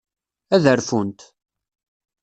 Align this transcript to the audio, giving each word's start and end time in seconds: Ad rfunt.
Ad 0.55 0.65
rfunt. 0.77 1.19